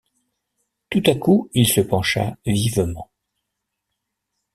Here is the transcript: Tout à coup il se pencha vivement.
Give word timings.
Tout 0.89 1.03
à 1.05 1.13
coup 1.13 1.51
il 1.53 1.67
se 1.67 1.79
pencha 1.79 2.35
vivement. 2.47 3.11